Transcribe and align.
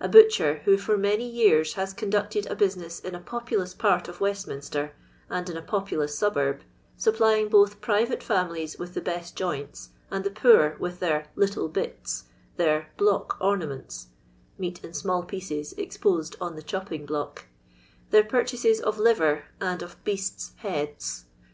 A 0.00 0.08
butcher 0.08 0.62
who 0.64 0.78
for 0.78 0.96
many 0.96 1.28
years 1.28 1.74
has 1.74 1.92
conducted 1.92 2.46
a 2.46 2.56
business 2.56 3.00
in 3.00 3.14
a 3.14 3.20
populous 3.20 3.74
part 3.74 4.08
of 4.08 4.18
Westminster 4.18 4.94
and 5.28 5.46
in 5.50 5.58
a 5.58 5.60
populous 5.60 6.16
suburb, 6.16 6.62
supplying 6.96 7.50
botL 7.50 7.78
private 7.82 8.22
families 8.22 8.78
with 8.78 8.94
the 8.94 9.02
best 9.02 9.36
joints, 9.36 9.90
and 10.10 10.24
the 10.24 10.30
poor 10.30 10.74
with 10.78 11.00
their 11.00 11.26
"little 11.36 11.68
biU'' 11.68 12.22
their 12.56 12.90
"block 12.96 13.36
ornaments" 13.42 14.06
(meat 14.56 14.82
in 14.82 14.92
Bimall 14.92 15.24
pieces 15.28 15.74
exposed 15.74 16.34
on 16.40 16.56
the 16.56 16.62
chopping 16.62 17.04
block), 17.04 17.44
their 18.08 18.24
purchases 18.24 18.80
of 18.80 18.96
liver, 18.98 19.44
and 19.60 19.82
of 19.82 20.02
beasts' 20.02 20.52
heads. 20.60 21.26